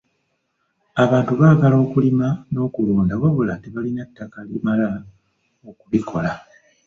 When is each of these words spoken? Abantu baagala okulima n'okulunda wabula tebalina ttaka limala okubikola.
Abantu 1.03 1.31
baagala 1.39 1.75
okulima 1.85 2.27
n'okulunda 2.51 3.13
wabula 3.21 3.53
tebalina 3.63 4.03
ttaka 4.09 4.39
limala 4.49 4.87
okubikola. 5.69 6.31